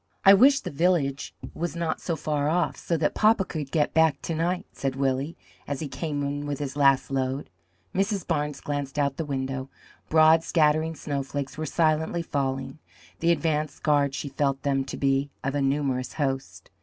"I 0.25 0.33
wish 0.33 0.61
the 0.61 0.71
village 0.71 1.31
was 1.53 1.75
not 1.75 2.01
so 2.01 2.15
far 2.15 2.49
off, 2.49 2.75
so 2.75 2.97
that 2.97 3.13
papa 3.13 3.45
could 3.45 3.69
get 3.71 3.93
back 3.93 4.19
to 4.23 4.33
night," 4.33 4.65
said 4.73 4.95
Willie, 4.95 5.37
as 5.67 5.79
he 5.79 5.87
came 5.87 6.23
in 6.23 6.47
with 6.47 6.57
his 6.57 6.75
last 6.75 7.11
load. 7.11 7.51
Mrs. 7.93 8.25
Barnes 8.25 8.61
glanced 8.61 8.97
out 8.97 9.11
of 9.11 9.17
the 9.17 9.25
window. 9.25 9.69
Broad 10.09 10.41
scattering 10.43 10.95
snowflakes 10.95 11.55
were 11.55 11.67
silently 11.67 12.23
falling; 12.23 12.79
the 13.19 13.29
advance 13.31 13.77
guard, 13.77 14.15
she 14.15 14.27
felt 14.27 14.63
them 14.63 14.85
to 14.85 14.97
be, 14.97 15.29
of 15.43 15.53
a 15.53 15.61
numerous 15.61 16.13
host. 16.13 16.71